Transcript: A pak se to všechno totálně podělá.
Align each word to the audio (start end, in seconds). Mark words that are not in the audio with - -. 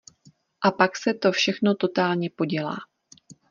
A 0.61 0.71
pak 0.71 0.97
se 0.97 1.13
to 1.13 1.31
všechno 1.31 1.75
totálně 1.75 2.29
podělá. 2.29 2.75